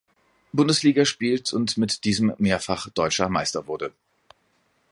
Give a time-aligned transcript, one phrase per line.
[0.51, 3.93] Bundesliga spielt und mit diesem mehrfach Deutscher Meister wurde.